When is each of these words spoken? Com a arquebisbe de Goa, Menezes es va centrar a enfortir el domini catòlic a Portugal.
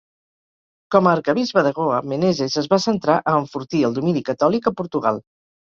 Com 0.95 1.09
a 1.09 1.13
arquebisbe 1.17 1.63
de 1.67 1.73
Goa, 1.81 1.99
Menezes 2.15 2.57
es 2.63 2.71
va 2.73 2.81
centrar 2.87 3.21
a 3.21 3.37
enfortir 3.43 3.85
el 3.93 4.01
domini 4.01 4.27
catòlic 4.33 4.75
a 4.75 4.77
Portugal. 4.83 5.25